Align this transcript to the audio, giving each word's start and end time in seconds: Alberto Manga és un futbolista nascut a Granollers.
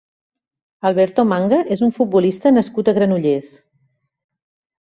Alberto 0.89 1.25
Manga 1.33 1.59
és 1.77 1.85
un 1.87 1.93
futbolista 1.97 2.55
nascut 2.57 2.91
a 2.93 2.97
Granollers. 2.99 3.55